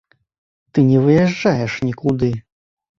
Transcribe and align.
Ты 0.71 0.79
не 0.89 0.97
выязджаеш 1.05 1.73
нікуды. 1.87 2.35